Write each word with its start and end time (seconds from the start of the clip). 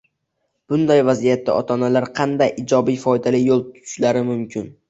Bunday 0.71 1.03
vaziyatda 1.09 1.57
ota-onalar 1.63 2.09
qanday 2.21 2.57
ijobiy, 2.65 2.99
foydali 3.07 3.45
yo‘l 3.47 3.65
tutishlari 3.71 4.29
mumkin? 4.33 4.69